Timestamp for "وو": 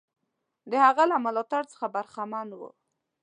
2.59-2.69